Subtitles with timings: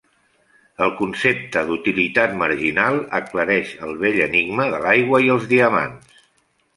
[0.83, 6.25] El concepte d'utilitat marginal aclareix el vell enigma de l'aigua i els diamants.